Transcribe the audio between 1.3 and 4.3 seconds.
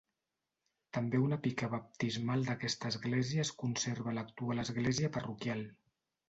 pica baptismal d'aquesta església es conserva a